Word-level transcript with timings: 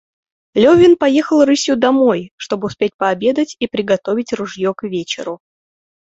Левин 0.55 0.97
поехал 0.97 1.45
рысью 1.45 1.77
домой, 1.77 2.31
чтоб 2.35 2.63
успеть 2.63 2.97
пообедать 2.97 3.55
и 3.59 3.67
приготовить 3.67 4.33
ружье 4.33 4.73
к 4.73 4.81
вечеру. 4.81 5.39